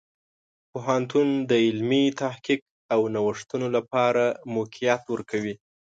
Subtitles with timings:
[0.71, 2.61] پوهنتون د علمي تحقیق
[2.93, 4.23] او نوښتونو لپاره
[4.55, 5.55] موقعیت ورکوي.